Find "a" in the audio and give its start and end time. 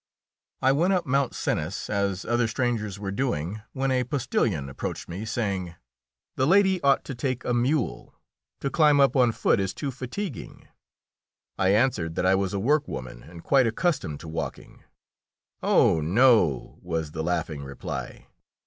3.91-4.03, 7.45-7.53, 12.51-12.59